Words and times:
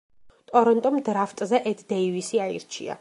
ტორონტომ 0.51 0.97
დრაფტზე 1.09 1.59
ედ 1.73 1.85
დეივისი 1.93 2.43
აირჩია. 2.47 2.99